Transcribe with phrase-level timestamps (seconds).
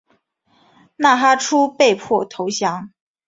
[0.95, 2.91] 纳哈出被迫投降。